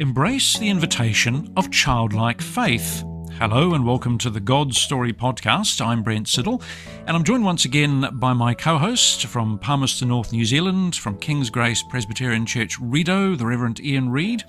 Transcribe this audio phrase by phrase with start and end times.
[0.00, 3.02] Embrace the invitation of childlike faith.
[3.32, 5.84] Hello and welcome to the God Story podcast.
[5.84, 6.62] I'm Brent Siddle,
[7.08, 11.18] and I'm joined once again by my co host from Palmerston North, New Zealand, from
[11.18, 14.44] King's Grace Presbyterian Church, Rideau, the Reverend Ian Reid.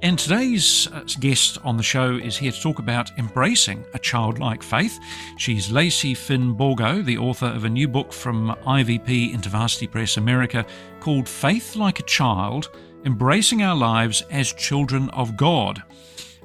[0.00, 4.62] And today's uh, guest on the show is here to talk about embracing a childlike
[4.62, 4.98] faith.
[5.36, 10.64] She's Lacy Finn Borgo, the author of a new book from IVP InterVarsity Press America
[11.00, 12.70] called Faith Like a Child
[13.04, 15.82] Embracing Our Lives as Children of God.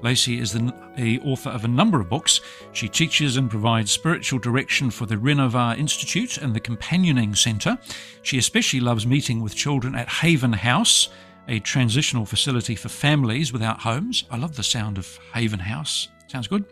[0.01, 2.39] Lacy is the, author of a number of books.
[2.71, 7.77] She teaches and provides spiritual direction for the Renovare Institute and the Companioning Centre.
[8.21, 11.09] She especially loves meeting with children at Haven House,
[11.49, 14.23] a transitional facility for families without homes.
[14.31, 16.07] I love the sound of Haven House.
[16.27, 16.63] Sounds good.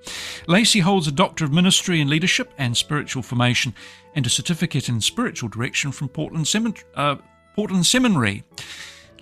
[0.48, 3.74] Lacy holds a Doctor of Ministry in Leadership and Spiritual Formation
[4.16, 7.18] and a certificate in Spiritual Direction from Portland, Semin- uh,
[7.56, 8.44] Portland Seminary.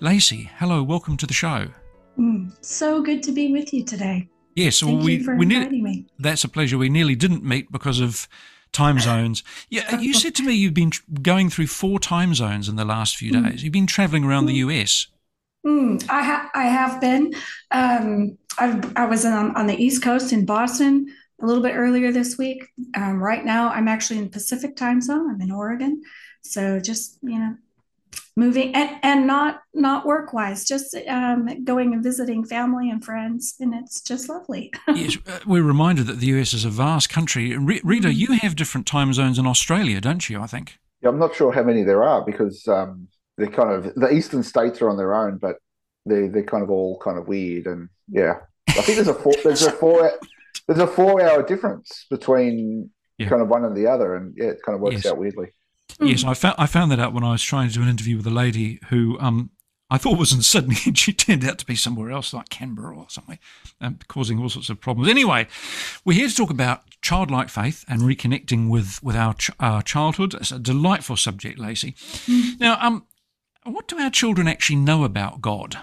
[0.00, 1.68] Lacy, hello, welcome to the show.
[2.18, 4.28] Mm, so good to be with you today.
[4.54, 6.06] Yes, Thank well, we, you for we inviting me.
[6.18, 6.76] That's a pleasure.
[6.76, 8.28] We nearly didn't meet because of
[8.72, 9.42] time zones.
[9.70, 12.84] Yeah, you said to me you've been tr- going through four time zones in the
[12.84, 13.50] last few Mm.
[13.50, 13.62] days.
[13.64, 15.06] You've been traveling around the US.
[15.64, 17.32] Mm, I, ha- I have been.
[17.70, 21.06] Um, I, I was on, on the East Coast in Boston
[21.40, 22.64] a little bit earlier this week.
[22.96, 25.30] Um, right now, I'm actually in Pacific time zone.
[25.30, 26.02] I'm in Oregon.
[26.42, 27.54] So just, you know,
[28.36, 33.54] moving and, and not not work wise just um, going and visiting family and friends
[33.60, 37.56] and it's just lovely yes, uh, we're reminded that the US is a vast country.
[37.56, 38.18] Re- Rita, Mm-hmm.
[38.18, 40.40] you have different time zones in Australia, don't you?
[40.40, 40.78] I think.
[41.02, 44.42] Yeah, I'm not sure how many there are because um, they're kind of the eastern
[44.42, 45.56] states are on their own, but
[46.06, 48.34] they they're kind of all kind of weird and yeah.
[48.68, 50.10] I think there's a four there's a four
[50.66, 53.28] there's a four hour difference between Yeah.
[53.28, 55.06] kind of one and the other, and yeah, it kind of works Yes.
[55.06, 55.48] out weirdly.
[56.00, 58.16] Yes, I found I found that out when I was trying to do an interview
[58.16, 59.50] with a lady who um,
[59.90, 62.96] I thought was in Sydney, and she turned out to be somewhere else, like Canberra
[62.96, 63.38] or somewhere,
[63.80, 65.08] um, causing all sorts of problems.
[65.10, 65.46] Anyway,
[66.04, 70.34] we're here to talk about childlike faith and reconnecting with with our ch- our childhood.
[70.34, 71.94] It's a delightful subject, Lacy.
[72.58, 73.06] Now, um,
[73.64, 75.78] what do our children actually know about God?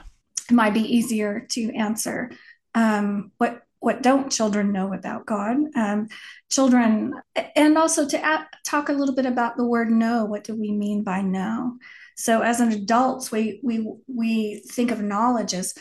[0.49, 2.31] it might be easier to answer
[2.75, 5.57] um, what what don't children know about God?
[5.75, 6.09] Um,
[6.49, 7.13] children,
[7.55, 10.71] and also to a- talk a little bit about the word "know." What do we
[10.71, 11.77] mean by know?
[12.15, 15.73] So, as an adults, we we we think of knowledge as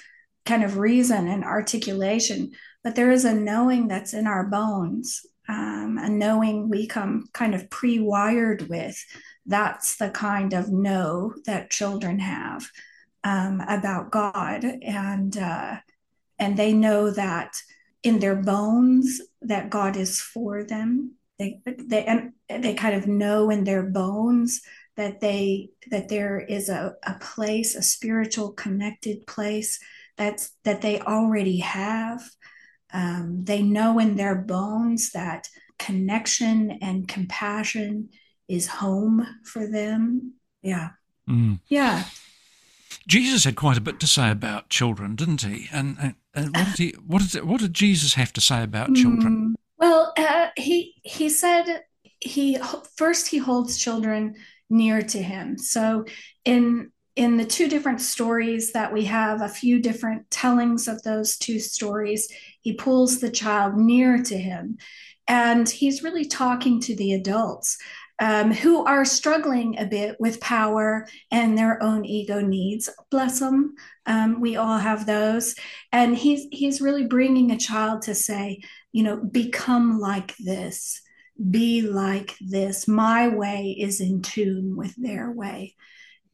[0.47, 2.53] kind of reason and articulation,
[2.85, 7.55] but there is a knowing that's in our bones, um, a knowing we come kind
[7.55, 8.97] of pre-wired with.
[9.47, 12.71] That's the kind of know that children have
[13.25, 15.79] um, about God, and uh,
[16.39, 17.61] and they know that
[18.03, 21.15] in their bones that God is for them.
[21.39, 24.61] They they and they kind of know in their bones
[24.97, 29.79] that they that there is a, a place, a spiritual connected place
[30.17, 32.23] that's that they already have.
[32.93, 35.49] Um, they know in their bones that
[35.79, 38.09] connection and compassion
[38.49, 40.35] is home for them.
[40.63, 40.91] Yeah.
[41.29, 41.61] Mm.
[41.69, 42.05] Yeah.
[43.07, 45.69] Jesus had quite a bit to say about children, didn't he?
[45.73, 48.95] And, and, and what did he what did what did Jesus have to say about
[48.95, 49.51] children?
[49.51, 51.83] Mm, Well, uh, he he said
[52.21, 52.59] he
[52.97, 54.35] first he holds children
[54.71, 55.59] near to him.
[55.59, 56.05] So
[56.45, 61.37] in in the two different stories that we have, a few different tellings of those
[61.37, 62.29] two stories,
[62.61, 64.79] he pulls the child near to him,
[65.27, 67.77] and he's really talking to the adults.
[68.21, 72.89] Um, who are struggling a bit with power and their own ego needs.
[73.11, 73.77] Bless them.
[74.07, 75.55] Um, we all have those,
[75.93, 81.01] and he's he's really bringing a child to say, you know, become like this,
[81.51, 82.89] be like this.
[82.89, 85.77] My way is in tune with their way.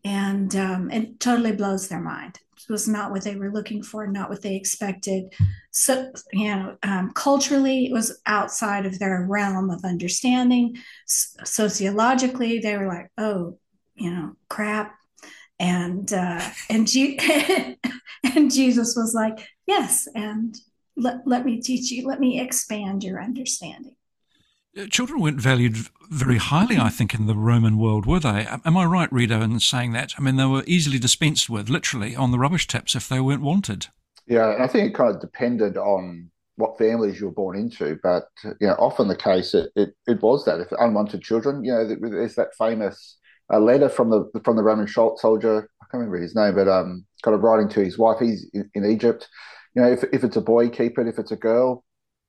[0.05, 2.39] And um, it totally blows their mind.
[2.69, 5.35] Was not what they were looking for, not what they expected.
[5.71, 10.77] So, you know, um, culturally, it was outside of their realm of understanding.
[11.07, 13.59] Sociologically, they were like, oh,
[13.95, 14.97] you know, crap.
[15.59, 16.89] And uh, and,
[18.25, 20.57] and Jesus was like, yes, and
[20.97, 23.97] let, let me teach you, let me expand your understanding.
[24.77, 25.77] Uh, Children weren't valued
[26.11, 28.47] very highly, I think, in the Roman world, were they?
[28.65, 30.15] Am I right, Rita, in saying that?
[30.19, 33.43] I mean, they were easily dispensed with, literally, on the rubbish tips if they weren't
[33.43, 33.87] wanted.
[34.27, 38.29] Yeah, I think it kind of depended on what families you were born into, but
[38.61, 41.85] you know, often the case it it, it was that if unwanted children, you know,
[41.87, 43.19] there's that famous
[43.53, 45.69] uh, letter from the from the Roman soldier.
[45.83, 48.19] I can't remember his name, but um, kind of writing to his wife.
[48.21, 49.29] He's in, in Egypt.
[49.75, 51.09] You know, if if it's a boy, keep it.
[51.09, 51.85] If it's a girl,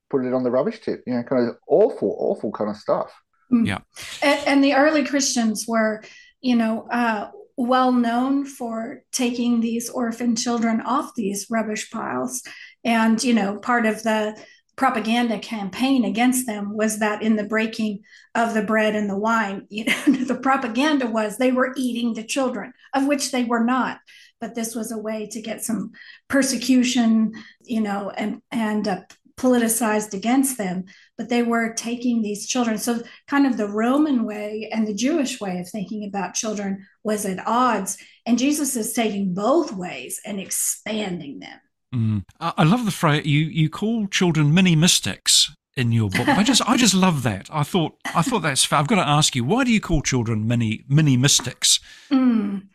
[0.10, 1.02] put it on the rubbish tip.
[1.06, 3.12] You know, kind of awful, awful kind of stuff.
[3.52, 3.80] Yeah.
[4.22, 6.04] And, and the early Christians were,
[6.42, 12.42] you know, uh, well known for taking these orphan children off these rubbish piles.
[12.84, 14.38] And, you know, part of the
[14.76, 18.02] propaganda campaign against them was that in the breaking
[18.34, 22.24] of the bread and the wine, you know, the propaganda was they were eating the
[22.24, 24.00] children, of which they were not.
[24.42, 25.92] But this was a way to get some
[26.28, 27.32] persecution,
[27.62, 29.02] you know, and and uh,
[29.38, 30.86] politicized against them,
[31.18, 32.78] but they were taking these children.
[32.78, 37.26] So, kind of the Roman way and the Jewish way of thinking about children was
[37.26, 37.98] at odds.
[38.26, 41.60] And Jesus is taking both ways and expanding them.
[41.94, 42.24] Mm.
[42.40, 46.28] I love the phrase you, you call children mini mystics in your book.
[46.28, 47.50] I just I just love that.
[47.52, 48.66] I thought I thought that's.
[48.66, 48.80] Fair.
[48.80, 51.80] I've got to ask you, why do you call children mini mini mystics?
[52.12, 52.68] Mm.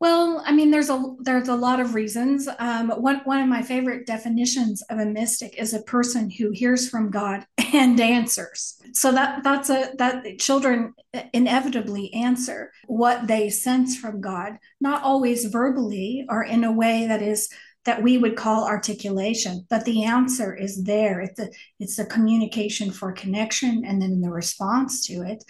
[0.00, 2.48] Well, I mean, there's a there's a lot of reasons.
[2.60, 6.88] Um, one one of my favorite definitions of a mystic is a person who hears
[6.88, 8.80] from God and answers.
[8.92, 10.94] So that that's a that children
[11.32, 17.20] inevitably answer what they sense from God, not always verbally or in a way that
[17.20, 17.48] is
[17.84, 21.20] that we would call articulation, but the answer is there.
[21.22, 21.48] It's a
[21.80, 25.42] it's a communication for connection, and then the response to it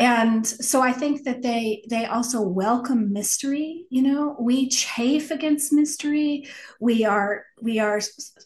[0.00, 5.72] and so i think that they they also welcome mystery you know we chafe against
[5.72, 6.48] mystery
[6.80, 8.00] we are we are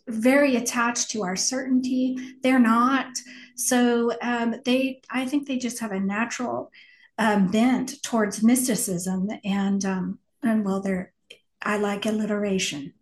[0.08, 3.06] very attached to our certainty they're not
[3.56, 6.70] so um, they i think they just have a natural
[7.18, 11.12] um, bent towards mysticism and um, and well they're
[11.62, 12.92] i like alliteration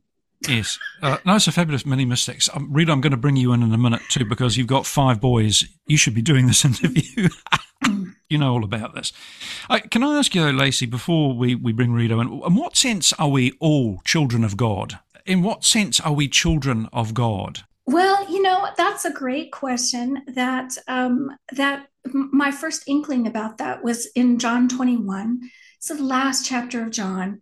[0.48, 2.50] Yes, uh, no, it's a fabulous mini mystics.
[2.52, 4.86] Um, Rita, I'm going to bring you in in a minute too because you've got
[4.86, 5.64] five boys.
[5.86, 7.28] You should be doing this interview.
[8.28, 9.12] You know all about this.
[9.68, 12.76] Uh, can I ask you, though, Lacy, before we, we bring Rito in, in what
[12.76, 14.98] sense are we all children of God?
[15.26, 17.64] In what sense are we children of God?
[17.84, 20.22] Well, you know, that's a great question.
[20.28, 25.50] That um, that my first inkling about that was in John 21.
[25.76, 27.40] It's the last chapter of John.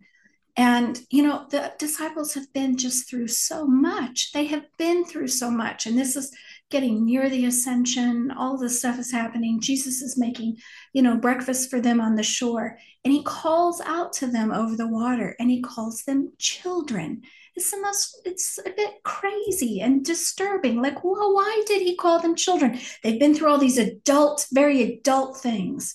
[0.57, 4.33] And, you know, the disciples have been just through so much.
[4.33, 5.85] They have been through so much.
[5.85, 6.35] And this is
[6.71, 9.59] getting near the ascension all this stuff is happening.
[9.59, 10.57] Jesus is making
[10.93, 12.77] you know breakfast for them on the shore.
[13.03, 17.23] And he calls out to them over the water and he calls them children.
[17.55, 20.81] It's the most it's a bit crazy and disturbing.
[20.81, 22.79] Like well why did he call them children?
[23.03, 25.93] They've been through all these adult very adult things.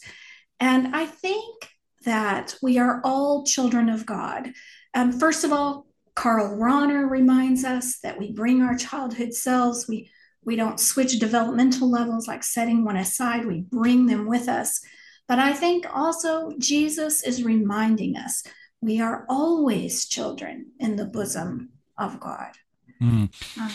[0.61, 1.70] And i think
[2.05, 4.52] that we are all children of god.
[4.94, 10.11] Um, first of all Karl Rahner reminds us that we bring our childhood selves, we
[10.46, 14.81] we don't switch developmental levels like setting one aside, we bring them with us.
[15.28, 18.44] But I think also Jesus is reminding us
[18.81, 22.52] we are always children in the bosom of God.
[23.02, 23.31] Mm.
[23.60, 23.70] Uh,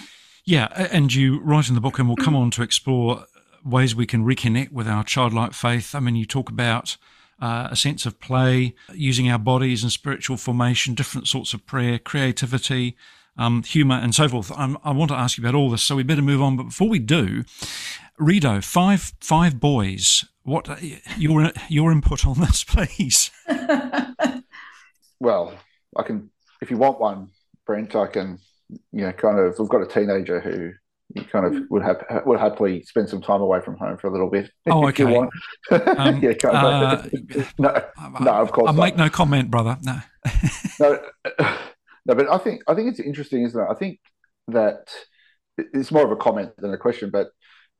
[0.46, 3.26] yeah, and you write in the book, and we'll come on to explore
[3.64, 5.94] ways we can reconnect with our childlike faith.
[5.94, 6.98] I mean, you talk about
[7.42, 12.00] uh, a sense of play, using our bodies and spiritual formation, different sorts of prayer,
[12.00, 12.96] creativity,
[13.38, 14.52] um, humour, and so forth.
[14.56, 16.58] I'm, i want to ask you about all this, so we better move on.
[16.58, 17.44] But before we do,
[18.20, 20.26] Rido, five five boys.
[20.44, 20.82] What
[21.18, 23.30] your your input on this, please?
[25.20, 25.54] well,
[25.96, 26.32] I can
[26.62, 27.30] if you want one,
[27.66, 27.96] Brent.
[27.96, 28.40] I can,
[28.92, 29.58] you know, kind of.
[29.60, 30.72] We've got a teenager who
[31.16, 34.12] you kind of would have would happily spend some time away from home for a
[34.12, 34.52] little bit.
[34.70, 35.04] Oh, okay.
[35.72, 37.04] um, yeah, uh,
[37.58, 37.84] no,
[38.22, 38.70] no, of course.
[38.70, 39.78] I make no comment, brother.
[39.82, 40.00] No.
[40.80, 41.00] no,
[42.06, 43.68] no, but I think I think it's interesting, isn't it?
[43.70, 44.00] I think
[44.48, 44.90] that
[45.58, 47.28] it's more of a comment than a question, but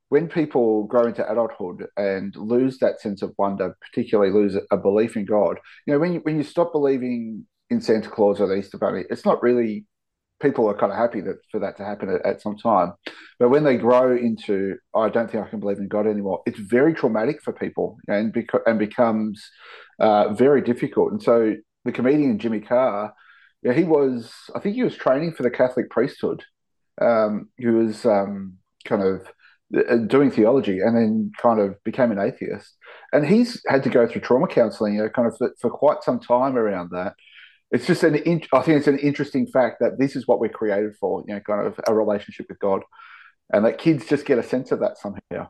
[0.08, 5.16] when people grow into adulthood and lose that sense of wonder, particularly lose a belief
[5.16, 8.56] in God, you know, when you when you stop believing in Santa Claus or the
[8.56, 9.86] Easter Bunny, it's not really
[10.42, 12.92] people are kind of happy that for that to happen at, at some time.
[13.38, 16.58] But when they grow into, I don't think I can believe in God anymore, it's
[16.58, 19.42] very traumatic for people and beca- and becomes
[19.98, 21.12] uh, very difficult.
[21.12, 23.14] And so the comedian Jimmy Carr
[23.62, 24.32] yeah, he was.
[24.54, 26.44] I think he was training for the Catholic priesthood.
[27.00, 29.26] Um, he was um, kind of
[29.76, 32.76] uh, doing theology, and then kind of became an atheist.
[33.12, 36.02] And he's had to go through trauma counselling, you know, kind of for, for, quite
[36.02, 37.14] some time around that.
[37.70, 38.16] It's just an.
[38.16, 41.34] In, I think it's an interesting fact that this is what we're created for, you
[41.34, 42.82] know, kind of a relationship with God,
[43.52, 45.48] and that kids just get a sense of that somehow.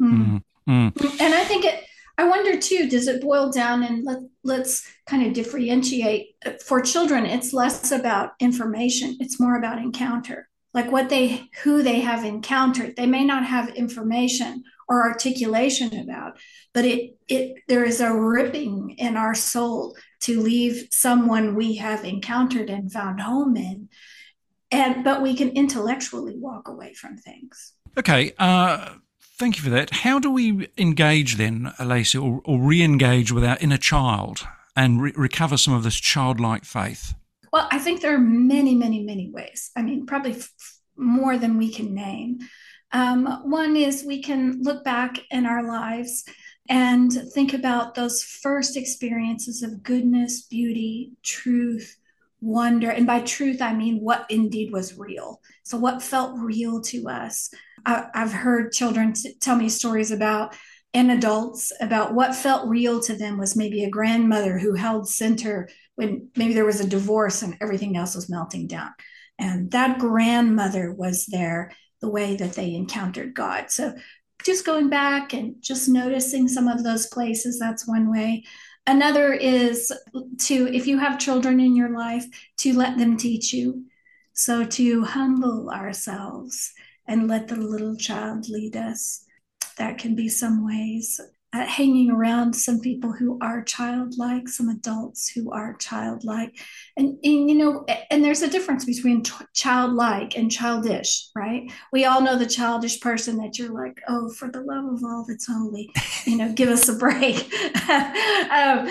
[0.00, 0.42] Mm.
[0.68, 1.20] Mm.
[1.20, 1.81] And I think it
[2.18, 7.26] I wonder too, does it boil down and let, let's kind of differentiate for children,
[7.26, 10.48] it's less about information, it's more about encounter.
[10.74, 12.96] Like what they who they have encountered.
[12.96, 16.38] They may not have information or articulation about,
[16.72, 22.04] but it it there is a ripping in our soul to leave someone we have
[22.04, 23.90] encountered and found home in.
[24.70, 27.74] And but we can intellectually walk away from things.
[27.98, 28.32] Okay.
[28.38, 28.94] Uh
[29.42, 29.90] Thank you for that.
[29.90, 34.46] How do we engage then, Lacy, or, or re engage with our inner child?
[34.76, 37.12] and re- recover some of this childlike faith?
[37.52, 39.72] Well, I think there are many, many, many ways.
[39.76, 42.38] I mean, probably f- more than we can name.
[42.92, 46.22] Um, one is we can look back in our lives
[46.68, 51.96] and think about those first experiences of goodness, beauty, truth,
[52.40, 52.90] wonder.
[52.90, 55.40] And by truth, I mean what indeed was real.
[55.64, 57.50] So, what felt real to us.
[57.86, 60.54] I, have heard children t- tell me stories about,
[60.94, 65.68] and adults, about what felt real to them was maybe a grandmother who held center
[65.94, 68.90] when maybe there was a divorce and everything else was melting down.
[69.38, 73.70] And that grandmother was there the way that they encountered God.
[73.70, 73.94] So,
[74.44, 78.44] just going back and just noticing some of those places, that's one way.
[78.86, 79.92] Another is
[80.46, 82.24] to, if you have children in your life,
[82.58, 83.84] to let them teach you.
[84.32, 86.72] So to humble ourselves
[87.06, 89.24] and let the little child lead us.
[89.78, 91.20] That can be some ways
[91.54, 96.58] uh, hanging around some people who are childlike, some adults who are childlike.
[96.96, 101.70] And, and you know, and there's a difference between t- childlike and childish, right?
[101.92, 105.26] We all know the childish person that you're like, oh, for the love of all
[105.28, 105.90] that's holy,
[106.24, 107.36] you know, give us a break.
[107.90, 108.88] um,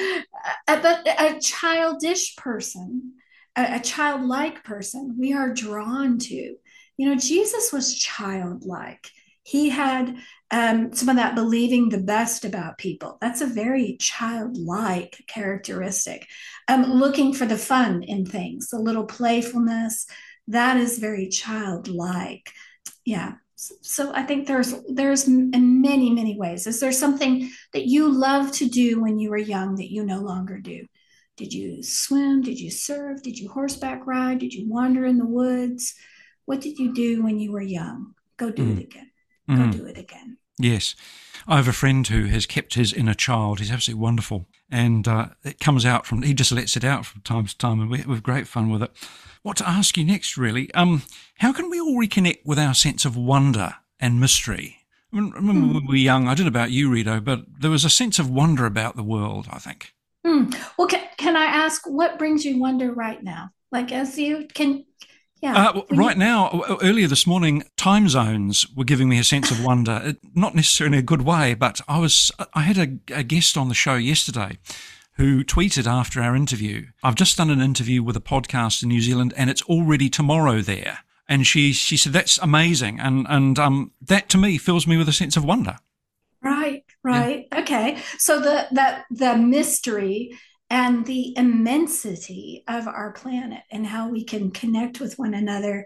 [0.67, 3.13] uh, but a childish person,
[3.55, 6.57] a, a childlike person, we are drawn to.
[7.01, 9.09] You know, Jesus was childlike
[9.43, 10.17] he had
[10.51, 13.17] um, some of that believing the best about people.
[13.21, 16.27] That's a very childlike characteristic.
[16.67, 20.05] Um, looking for the fun in things, the little playfulness,
[20.47, 22.51] that is very childlike.
[23.05, 23.33] Yeah.
[23.55, 26.65] So I think there's there's in many many ways.
[26.65, 30.19] Is there something that you loved to do when you were young that you no
[30.19, 30.87] longer do?
[31.37, 32.41] Did you swim?
[32.41, 33.21] Did you surf?
[33.21, 34.39] Did you horseback ride?
[34.39, 35.93] Did you wander in the woods?
[36.45, 38.13] What did you do when you were young?
[38.37, 38.77] Go do mm.
[38.77, 39.11] it again.
[39.47, 39.71] Go mm.
[39.71, 40.37] do it again.
[40.59, 40.95] Yes.
[41.47, 43.59] I have a friend who has kept his inner child.
[43.59, 44.47] He's absolutely wonderful.
[44.69, 47.81] And uh, it comes out from, he just lets it out from time to time,
[47.81, 48.91] and we, have great fun with it.
[49.41, 50.73] What to ask you next, really?
[50.73, 51.03] Um,
[51.39, 54.77] how can we all reconnect with our sense of wonder and mystery?
[55.11, 55.73] I mean, remember mm.
[55.73, 58.19] when we were young, I don't know about you, Rito, but there was a sense
[58.19, 59.93] of wonder about the world, I think.
[60.25, 60.55] Mm.
[60.77, 63.49] Well, can, can I ask what brings you wonder right now?
[63.71, 64.85] Like, as you can,
[65.41, 65.69] yeah.
[65.69, 70.13] Uh, right now, earlier this morning, time zones were giving me a sense of wonder.
[70.35, 73.67] Not necessarily in a good way, but I was I had a, a guest on
[73.67, 74.59] the show yesterday
[75.13, 79.01] who tweeted after our interview, "I've just done an interview with a podcast in New
[79.01, 83.93] Zealand, and it's already tomorrow there." And she she said that's amazing, and and um,
[83.99, 85.77] that to me fills me with a sense of wonder.
[86.43, 87.59] Right, right, yeah.
[87.61, 87.97] okay.
[88.19, 90.37] So the that the mystery
[90.71, 95.85] and the immensity of our planet and how we can connect with one another.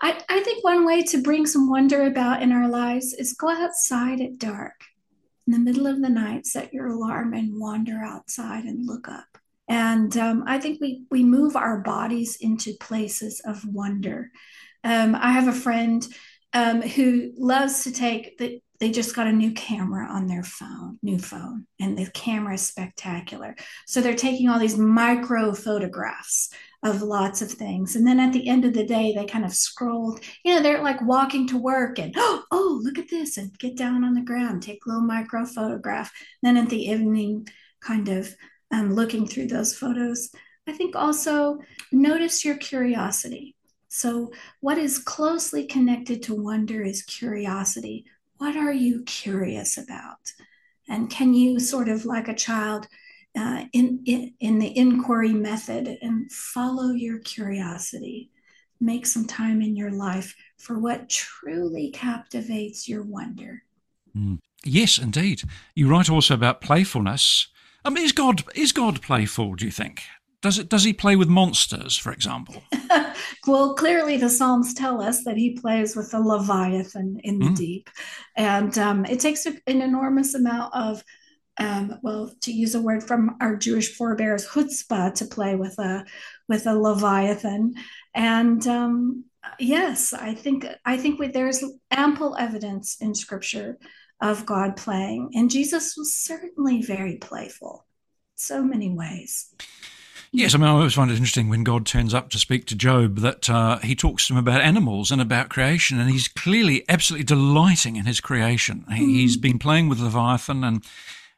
[0.00, 3.50] I, I think one way to bring some wonder about in our lives is go
[3.50, 4.72] outside at dark
[5.46, 9.26] in the middle of the night, set your alarm and wander outside and look up.
[9.68, 14.30] And um, I think we, we move our bodies into places of wonder.
[14.82, 16.06] Um, I have a friend
[16.54, 20.98] um, who loves to take the they just got a new camera on their phone,
[21.04, 23.54] new phone, and the camera is spectacular.
[23.86, 26.50] So they're taking all these micro photographs
[26.82, 27.94] of lots of things.
[27.94, 30.82] And then at the end of the day, they kind of scroll, you know, they're
[30.82, 34.20] like walking to work and, oh, oh, look at this, and get down on the
[34.20, 36.10] ground, take a little micro photograph.
[36.42, 37.46] Then at the evening,
[37.80, 38.34] kind of
[38.72, 40.30] um, looking through those photos.
[40.66, 41.60] I think also
[41.92, 43.54] notice your curiosity.
[43.86, 48.06] So, what is closely connected to wonder is curiosity
[48.42, 50.32] what are you curious about?
[50.88, 52.88] And can you sort of like a child
[53.38, 58.30] uh, in, in, in the inquiry method and follow your curiosity?
[58.80, 63.62] Make some time in your life for what truly captivates your wonder.
[64.16, 64.40] Mm.
[64.64, 65.44] Yes, indeed.
[65.76, 67.46] You write also about playfulness.
[67.84, 69.54] Um, is God is God playful?
[69.54, 70.02] Do you think?
[70.42, 72.64] Does it does he play with monsters, for example?
[73.46, 77.56] well, clearly the Psalms tell us that he plays with the Leviathan in the mm.
[77.56, 77.88] deep,
[78.36, 81.04] and um, it takes an enormous amount of,
[81.58, 86.04] um, well, to use a word from our Jewish forebears, chutzpah, to play with a
[86.48, 87.74] with a Leviathan,
[88.12, 89.24] and um,
[89.60, 93.78] yes, I think I think we, there's ample evidence in Scripture
[94.20, 97.86] of God playing, and Jesus was certainly very playful,
[98.34, 99.54] so many ways.
[100.34, 102.74] Yes, I mean, I always find it interesting when God turns up to speak to
[102.74, 106.86] Job that uh, he talks to him about animals and about creation, and he's clearly
[106.88, 108.86] absolutely delighting in his creation.
[108.90, 108.96] Mm.
[108.96, 110.82] He's been playing with Leviathan, and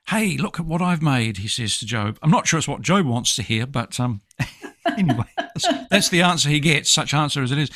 [0.07, 2.21] hey, look at what I've made, he says to Job.
[2.23, 4.21] I'm not sure it's what Job wants to hear, but um,
[4.97, 7.71] anyway, that's, that's the answer he gets, such answer as it is.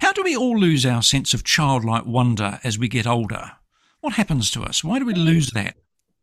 [0.00, 3.52] How do we all lose our sense of childlike wonder as we get older?
[4.00, 4.82] What happens to us?
[4.82, 5.76] Why do we lose that?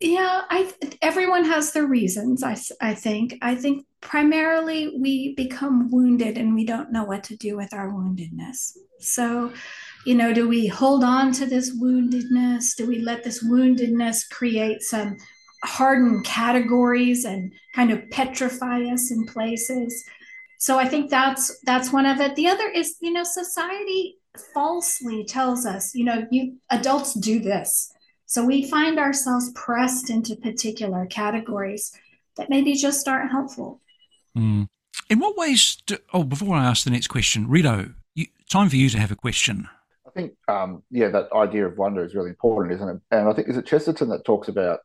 [0.03, 3.37] Yeah i everyone has their reasons i i think.
[3.41, 7.89] I think primarily we become wounded and we don't know what to do with our
[7.89, 8.77] woundedness.
[8.99, 9.53] So
[10.05, 12.75] you know do we hold on to this woundedness?
[12.75, 15.17] Do we let this woundedness create some
[15.63, 20.03] hardened categories and kind of petrify us in places?
[20.59, 22.35] So i think that's that's one of it.
[22.35, 24.17] The other is you know society
[24.53, 27.93] falsely tells us you know you adults do this
[28.25, 31.97] so we find ourselves pressed into particular categories
[32.37, 33.81] that maybe just aren't helpful.
[34.37, 34.67] Mm.
[35.09, 35.77] In what ways?
[35.85, 39.11] Do, oh, before I ask the next question, Rito, you, time for you to have
[39.11, 39.67] a question.
[40.07, 43.01] I think, um, yeah, that idea of wonder is really important, isn't it?
[43.11, 44.79] And I think is it Chesterton that talks about.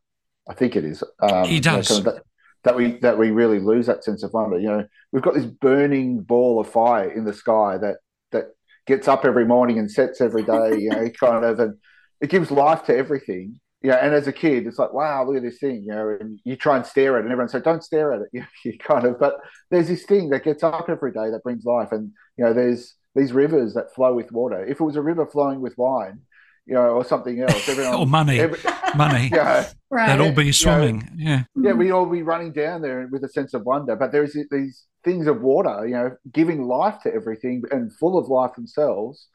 [0.47, 1.03] I think it is.
[1.21, 1.89] Um, he does.
[1.89, 2.23] You know, kind of that,
[2.63, 4.59] that we that we really lose that sense of wonder.
[4.59, 7.97] You know, we've got this burning ball of fire in the sky that
[8.31, 8.45] that
[8.87, 10.77] gets up every morning and sets every day.
[10.77, 11.77] You know, kind of and
[12.21, 13.59] it gives life to everything.
[13.81, 16.37] Yeah, and as a kid, it's like, wow, look at this thing, you know, and
[16.43, 18.27] you try and stare at it, and everyone says, don't stare at it.
[18.33, 19.35] You, you kind of, but
[19.71, 22.95] there's this thing that gets up every day that brings life, and you know, there's
[23.15, 24.65] these rivers that flow with water.
[24.65, 26.19] If it was a river flowing with wine,
[26.65, 28.59] you know, or something else, everyone, or oh, money, every,
[28.97, 30.17] money, yeah, right.
[30.17, 31.09] they'd all be swimming.
[31.15, 33.95] You know, yeah, yeah, we'd all be running down there with a sense of wonder.
[33.95, 38.27] But there's these things of water, you know, giving life to everything and full of
[38.27, 39.27] life themselves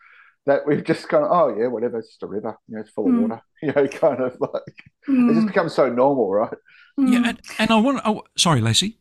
[0.46, 3.06] that we've just gone, oh yeah, whatever, it's just a river, you know, it's full
[3.06, 3.16] mm.
[3.16, 5.30] of water, you know, kind of like mm.
[5.30, 6.56] it just becomes so normal, right?
[6.98, 7.12] Mm.
[7.12, 8.98] Yeah, and, and, I want, oh, sorry, Lacy.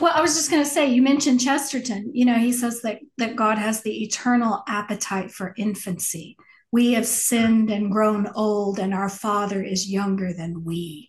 [0.00, 2.10] Well, I was just going to say, you mentioned Chesterton.
[2.12, 6.36] You know, he says that that God has the eternal appetite for infancy.
[6.72, 11.08] We have sinned and grown old, and our Father is younger than we.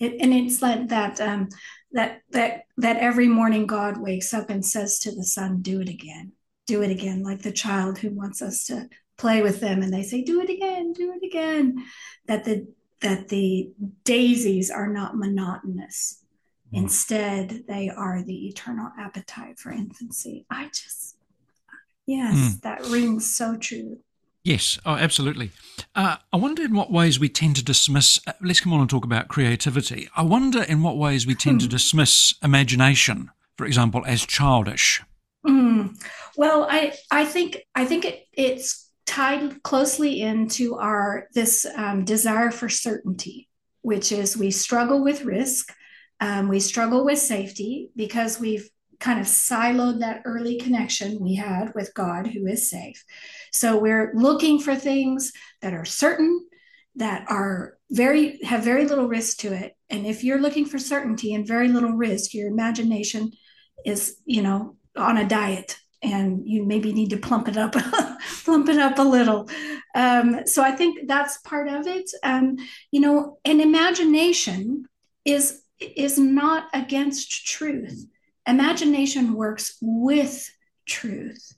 [0.00, 1.50] It, and it's like that um,
[1.92, 5.88] that that that every morning God wakes up and says to the Son, "Do it
[5.88, 6.32] again,
[6.66, 8.88] do it again," like the child who wants us to
[9.20, 11.84] play with them and they say do it again do it again
[12.26, 12.66] that the
[13.02, 13.70] that the
[14.04, 16.24] daisies are not monotonous
[16.72, 16.78] mm.
[16.78, 21.16] instead they are the eternal appetite for infancy i just
[22.06, 22.60] yes mm.
[22.62, 23.98] that rings so true
[24.42, 25.50] Yes, oh, absolutely.
[25.94, 28.18] Uh, I wonder in what ways we tend to dismiss.
[28.26, 30.08] Uh, let's come on and talk about creativity.
[30.16, 31.72] I wonder in what ways we tend to hmm.
[31.72, 35.02] dismiss imagination, for example, as childish.
[35.46, 36.02] Mm.
[36.38, 42.52] Well, I I think I think it, it's tied closely into our this um, desire
[42.52, 43.48] for certainty,
[43.82, 45.74] which is we struggle with risk,
[46.20, 48.70] um, we struggle with safety because we've
[49.00, 53.02] kind of siloed that early connection we had with God, who is safe.
[53.52, 56.46] So we're looking for things that are certain,
[56.94, 59.76] that are very have very little risk to it.
[59.88, 63.32] And if you're looking for certainty and very little risk, your imagination
[63.84, 67.72] is, you know, on a diet and you maybe need to plump it up
[68.44, 69.48] plump it up a little.
[69.94, 72.10] Um, so i think that's part of it.
[72.22, 72.56] Um,
[72.90, 74.86] you know an imagination
[75.24, 78.06] is is not against truth.
[78.46, 80.50] Imagination works with
[80.86, 81.54] truth.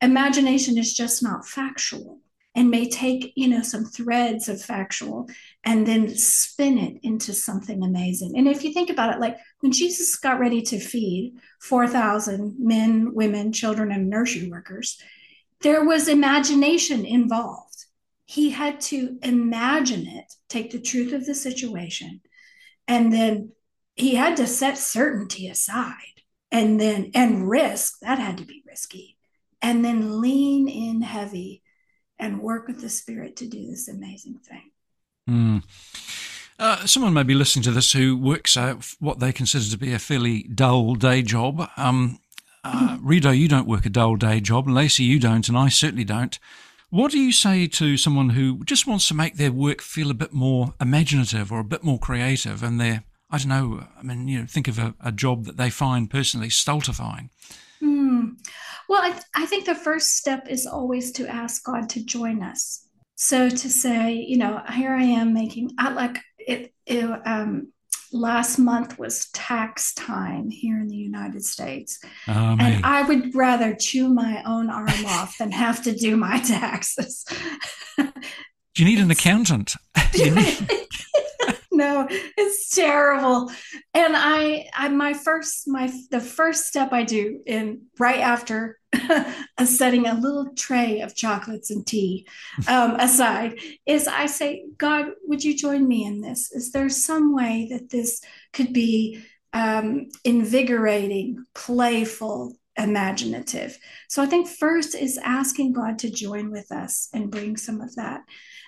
[0.00, 2.20] Imagination is just not factual
[2.58, 5.28] and may take you know some threads of factual
[5.62, 8.36] and then spin it into something amazing.
[8.36, 13.14] And if you think about it like when jesus got ready to feed 4000 men
[13.14, 15.00] women children and nursery workers
[15.60, 17.84] there was imagination involved.
[18.26, 22.20] He had to imagine it take the truth of the situation
[22.88, 23.52] and then
[23.94, 25.94] he had to set certainty aside
[26.50, 29.16] and then and risk that had to be risky
[29.62, 31.62] and then lean in heavy
[32.18, 34.70] and work with the Spirit to do this amazing thing.
[35.28, 35.62] Mm.
[36.58, 39.92] Uh, someone may be listening to this who works out what they consider to be
[39.92, 41.68] a fairly dull day job.
[41.76, 42.18] Um,
[42.64, 44.68] uh, Rito, you don't work a dull day job.
[44.68, 46.38] Lacy, you don't, and I certainly don't.
[46.90, 50.14] What do you say to someone who just wants to make their work feel a
[50.14, 54.26] bit more imaginative or a bit more creative and they're, I don't know, I mean,
[54.26, 57.28] you know, think of a, a job that they find personally stultifying?
[58.88, 62.42] Well, I, th- I think the first step is always to ask God to join
[62.42, 62.86] us.
[63.16, 67.72] So to say, you know, here I am making, I like it, it um,
[68.12, 71.98] last month was tax time here in the United States.
[72.28, 76.38] Oh, and I would rather chew my own arm off than have to do my
[76.46, 77.24] taxes.
[77.98, 78.04] do
[78.76, 79.74] you need an accountant?
[80.14, 80.70] need-
[81.84, 83.52] no, it's terrible.
[83.94, 88.80] And I, I, my first, my, the first step I do in right after
[89.64, 92.26] setting a little tray of chocolates and tea
[92.66, 96.50] um, aside is I say, God, would you join me in this?
[96.50, 98.20] Is there some way that this
[98.52, 103.78] could be um, invigorating, playful, imaginative?
[104.08, 107.94] So I think first is asking God to join with us and bring some of
[107.94, 108.22] that.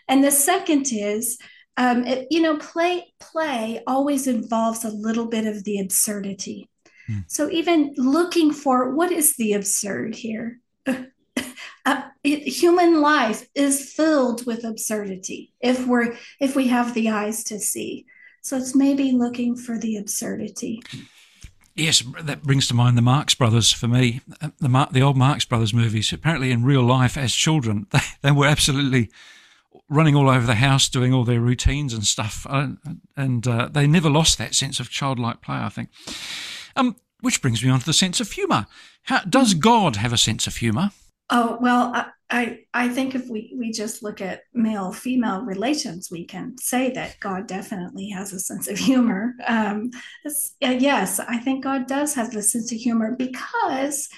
[0.06, 1.38] And the second is
[1.76, 6.68] Um, it, you know, play play always involves a little bit of the absurdity.
[7.08, 7.24] Mm.
[7.26, 10.60] So even looking for what is the absurd here?
[10.86, 17.44] uh, it, human life is filled with absurdity if we're if we have the eyes
[17.44, 18.06] to see.
[18.42, 20.82] So it's maybe looking for the absurdity.
[21.76, 24.20] Yes, that brings to mind the Marx Brothers for me.
[24.58, 26.12] The Mar- the old Marx Brothers movies.
[26.12, 29.10] Apparently, in real life, as children, they, they were absolutely
[29.90, 34.08] running all over the house, doing all their routines and stuff, and uh, they never
[34.08, 35.56] lost that sense of childlike play.
[35.56, 35.90] I think.
[36.76, 38.66] Um, which brings me on to the sense of humour.
[39.02, 40.90] How, does God have a sense of humour?
[41.28, 41.92] Oh well,
[42.30, 46.90] I I think if we we just look at male female relations, we can say
[46.92, 49.34] that God definitely has a sense of humor.
[49.46, 49.90] Um,
[50.60, 54.08] yes, I think God does have a sense of humor because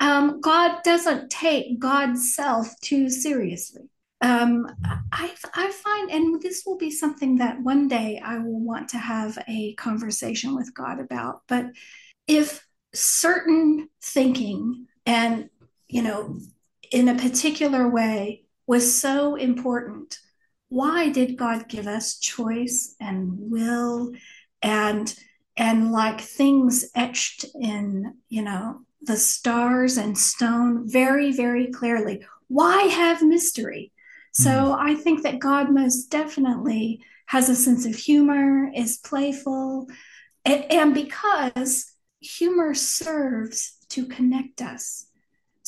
[0.00, 3.88] um, God doesn't take God's self too seriously.
[4.20, 4.66] Um,
[5.12, 8.98] I I find, and this will be something that one day I will want to
[8.98, 11.42] have a conversation with God about.
[11.46, 11.66] But
[12.26, 15.50] if certain thinking and
[15.88, 16.38] you know
[16.90, 20.18] in a particular way was so important.
[20.68, 24.12] Why did God give us choice and will
[24.62, 25.12] and
[25.56, 32.24] and like things etched in, you know, the stars and stone very, very clearly?
[32.46, 33.90] Why have mystery?
[34.42, 34.78] So mm.
[34.78, 39.88] I think that God most definitely has a sense of humor, is playful,
[40.44, 45.08] and, and because humor serves to connect us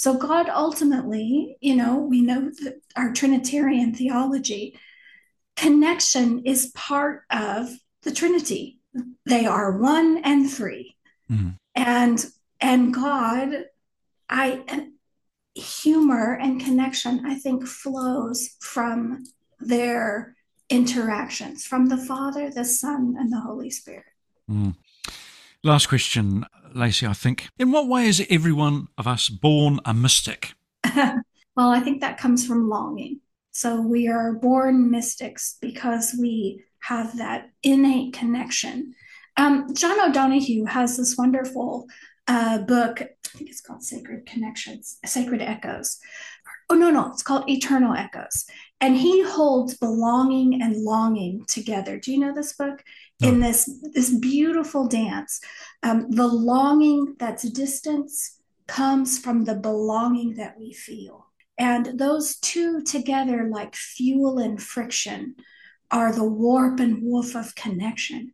[0.01, 4.81] so, God ultimately, you know, we know that our Trinitarian theology,
[5.57, 7.69] connection is part of
[8.01, 8.79] the Trinity.
[9.27, 10.97] They are one and 3
[11.31, 11.49] mm-hmm.
[11.75, 12.27] And
[12.63, 13.67] and God,
[14.31, 14.87] I
[15.55, 19.25] humor and connection, I think, flows from
[19.59, 20.35] their
[20.71, 24.05] interactions from the Father, the Son, and the Holy Spirit.
[24.49, 24.77] Mm.
[25.63, 27.49] Last question, Lacy, I think.
[27.59, 30.55] In what way is every one of us born a mystic?
[30.97, 33.21] well, I think that comes from longing.
[33.51, 38.95] So we are born mystics because we have that innate connection.
[39.37, 41.87] Um, John O'Donohue has this wonderful
[42.31, 45.99] uh, book, I think it's called Sacred Connections, Sacred Echoes.
[46.71, 48.47] Oh, no, no, it's called Eternal Echoes.
[48.81, 51.99] And he holds belonging and longing together.
[51.99, 52.83] Do you know this book?
[53.21, 55.41] in this this beautiful dance.
[55.83, 61.27] Um, the longing that's distance comes from the belonging that we feel.
[61.59, 65.37] And those two together, like fuel and friction,
[65.91, 68.33] are the warp and woof of connection.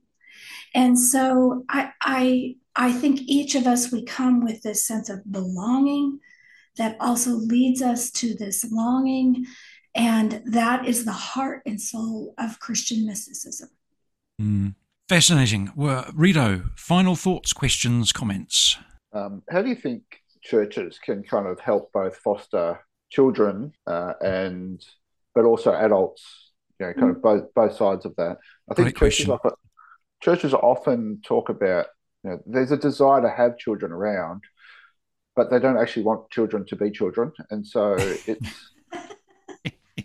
[0.75, 5.31] And so I, I, I think each of us, we come with this sense of
[5.31, 6.21] belonging
[6.77, 9.47] that also leads us to this longing.
[9.95, 13.71] And that is the heart and soul of Christian mysticism.
[14.41, 14.75] Mm.
[15.09, 15.73] Fascinating.
[15.75, 18.77] Well, Rito, final thoughts, questions, comments?
[19.13, 20.03] Um, how do you think
[20.43, 24.85] churches can kind of help both foster children uh, and,
[25.35, 27.17] but also adults, you know, kind mm.
[27.17, 28.39] of both both sides of that?
[28.71, 29.53] I think Great churches often,
[30.21, 31.87] churches often talk about,
[32.27, 34.43] you know, there's a desire to have children around,
[35.37, 37.31] but they don't actually want children to be children.
[37.51, 37.95] And so
[38.27, 38.73] it's,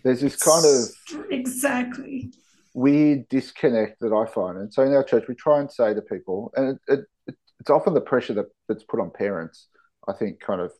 [0.04, 2.32] there's this kind of exactly
[2.74, 4.56] weird disconnect that I find.
[4.56, 7.70] And so in our church, we try and say to people, and it, it, it's
[7.70, 9.66] often the pressure that, that's put on parents,
[10.06, 10.70] I think, kind of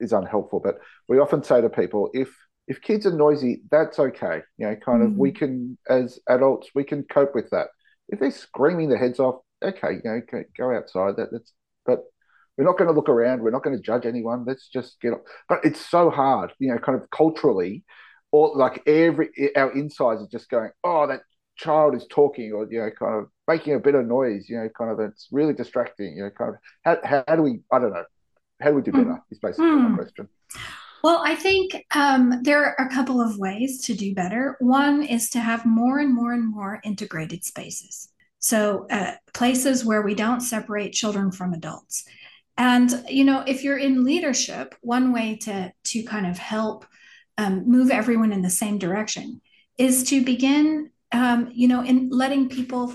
[0.00, 0.60] is unhelpful.
[0.60, 0.78] But
[1.08, 2.30] we often say to people, if
[2.68, 4.40] if kids are noisy, that's okay.
[4.56, 5.06] You know, kind mm.
[5.06, 5.36] of we mm.
[5.36, 7.68] can, as adults, we can cope with that.
[8.08, 11.16] If they're screaming their heads off, okay, you know, go go outside.
[11.16, 11.52] That, that's
[11.84, 12.00] but
[12.56, 13.42] we're not going to look around.
[13.42, 14.44] We're not going to judge anyone.
[14.46, 15.12] Let's just get.
[15.48, 17.84] But it's so hard, you know, kind of culturally,
[18.32, 21.20] or like every our insides are just going, oh, that
[21.56, 24.68] child is talking or you know kind of making a bit of noise you know
[24.76, 27.92] kind of it's really distracting you know kind of how, how do we i don't
[27.92, 28.04] know
[28.60, 29.20] how do we do better mm.
[29.30, 29.80] is basically mm.
[29.80, 29.94] my hmm.
[29.94, 30.28] question
[31.02, 35.30] well i think um, there are a couple of ways to do better one is
[35.30, 40.40] to have more and more and more integrated spaces so uh, places where we don't
[40.40, 42.04] separate children from adults
[42.56, 46.86] and you know if you're in leadership one way to to kind of help
[47.38, 49.40] um, move everyone in the same direction
[49.78, 52.94] is to begin um, you know, in letting people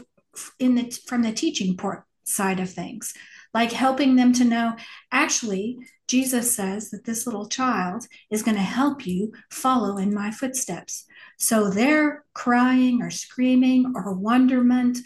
[0.59, 3.13] in the from the teaching part side of things,
[3.53, 4.75] like helping them to know
[5.11, 5.77] actually
[6.07, 11.05] Jesus says that this little child is going to help you follow in my footsteps.
[11.37, 14.99] So they're crying or screaming or wonderment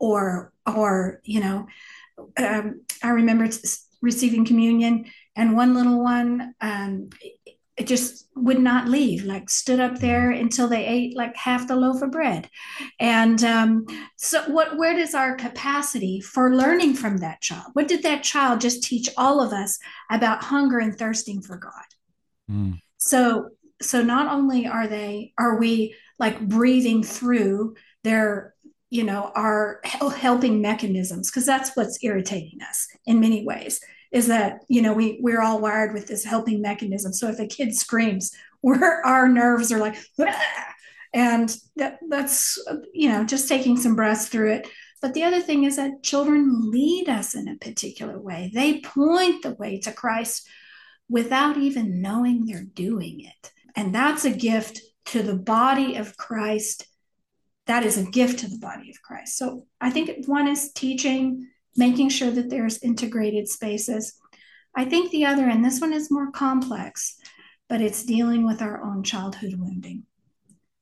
[0.00, 1.68] or or you know,
[2.36, 3.48] um, I remember
[4.02, 5.04] receiving communion
[5.36, 7.10] and one little one um,
[7.76, 11.74] it just would not leave like stood up there until they ate like half the
[11.74, 12.48] loaf of bread
[12.98, 13.86] and um,
[14.16, 18.60] so what where does our capacity for learning from that child what did that child
[18.60, 19.78] just teach all of us
[20.10, 22.78] about hunger and thirsting for god mm.
[22.98, 23.48] so
[23.80, 28.54] so not only are they are we like breathing through their
[28.90, 33.80] you know our helping mechanisms because that's what's irritating us in many ways
[34.12, 37.12] is that you know we we're all wired with this helping mechanism.
[37.12, 40.74] So if a kid screams we're our nerves are like ah!
[41.14, 44.68] and that that's you know just taking some breaths through it.
[45.00, 48.50] But the other thing is that children lead us in a particular way.
[48.52, 50.46] They point the way to christ
[51.08, 53.50] without even knowing they're doing it.
[53.74, 56.86] And that's a gift to the body of christ
[57.70, 61.46] that is a gift to the body of christ so i think one is teaching
[61.76, 64.14] making sure that there's integrated spaces.
[64.76, 67.16] I think the other, and this one is more complex,
[67.68, 70.04] but it's dealing with our own childhood wounding.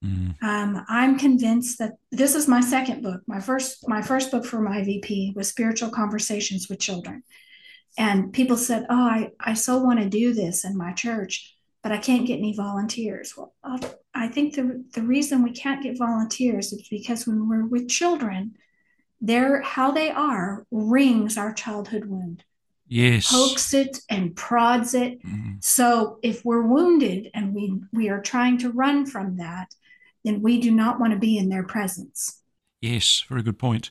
[0.05, 0.41] Mm.
[0.43, 3.23] Um, I'm convinced that this is my second book.
[3.27, 7.25] My first, my first book for IVP was Spiritual Conversations with Children,
[7.97, 11.93] and people said, "Oh, I, I so want to do this in my church, but
[11.93, 13.55] I can't get any volunteers." Well,
[14.15, 18.57] I think the the reason we can't get volunteers is because when we're with children,
[19.21, 22.45] their how they are rings our childhood wound.
[22.87, 23.31] Yes.
[23.31, 25.23] Pokes it and prods it.
[25.23, 25.57] Mm-hmm.
[25.61, 29.75] so if we're wounded and we we are trying to run from that
[30.25, 32.41] then we do not want to be in their presence.
[32.81, 33.91] Yes very good point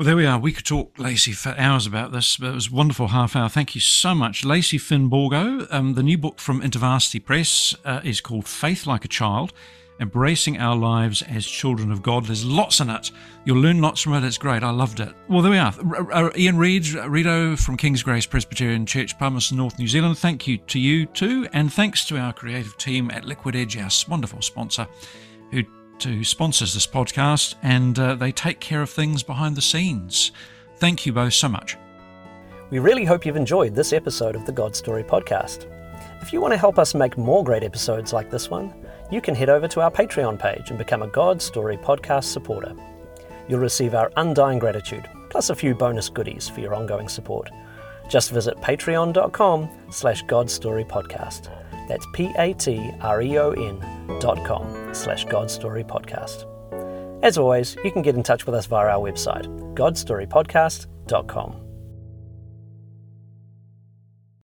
[0.00, 0.38] well, there we are.
[0.38, 3.50] We could talk, Lacy, for hours about this, but it was a wonderful half hour.
[3.50, 4.46] Thank you so much.
[4.46, 5.66] Lacy Finn Borgo.
[5.70, 9.52] Um, the new book from InterVarsity Press uh, is called Faith Like a Child
[10.00, 12.24] embracing our lives as children of God.
[12.24, 13.10] There's lots in it.
[13.44, 14.24] You'll learn lots from it.
[14.24, 14.62] It's great.
[14.62, 15.14] I loved it.
[15.28, 15.74] Well, there we are.
[16.10, 20.16] R- Ian Reid, Rito from King's Grace Presbyterian Church, Palmerston North, New Zealand.
[20.16, 21.46] Thank you to you too.
[21.52, 24.88] And thanks to our creative team at Liquid Edge, our wonderful sponsor,
[25.50, 25.62] who,
[26.08, 30.32] who sponsors this podcast and uh, they take care of things behind the scenes.
[30.76, 31.76] Thank you both so much.
[32.70, 35.66] We really hope you've enjoyed this episode of the God Story podcast.
[36.22, 38.72] If you want to help us make more great episodes like this one,
[39.10, 42.74] you can head over to our Patreon page and become a God Story podcast supporter.
[43.48, 47.50] You'll receive our undying gratitude, plus a few bonus goodies for your ongoing support.
[48.08, 51.48] Just visit patreon.com slash godstorypodcast.
[51.90, 53.80] That's P-A-T-R-E-O-N
[54.20, 56.46] dot com slash God Story Podcast.
[57.24, 61.69] As always, you can get in touch with us via our website, godstorypodcast.com.